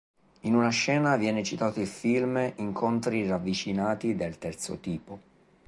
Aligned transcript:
In 0.39 0.55
una 0.55 0.69
scena 0.71 1.15
viene 1.15 1.43
citato 1.43 1.79
il 1.79 1.85
film 1.85 2.53
"Incontri 2.55 3.27
ravvicinati 3.27 4.15
del 4.15 4.39
terzo 4.39 4.79
tipo". 4.79 5.19